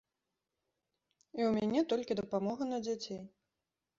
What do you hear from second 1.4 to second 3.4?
ў мяне толькі дапамога на дзяцей.